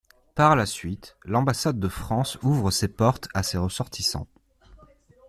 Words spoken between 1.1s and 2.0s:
l'ambassade de